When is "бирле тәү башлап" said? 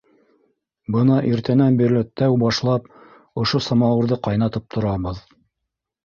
1.81-2.87